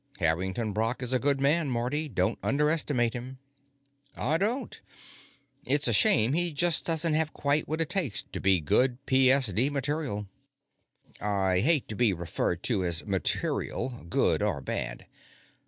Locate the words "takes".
7.91-8.23